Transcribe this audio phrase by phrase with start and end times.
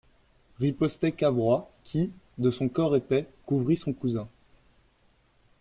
[0.59, 2.09] Ripostait Cavrois, qui,
[2.39, 4.27] de son corps épais, couvrit son cousin.